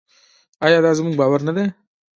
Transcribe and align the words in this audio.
آیا 0.65 0.79
دا 0.85 0.91
زموږ 0.99 1.13
باور 1.21 1.41
نه 1.47 1.53
دی؟ 1.57 1.65